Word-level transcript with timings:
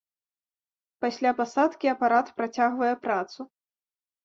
Пасля 1.05 1.33
пасадкі 1.41 1.93
апарат 1.95 2.33
працягвае 2.41 2.91
працу. 3.07 3.39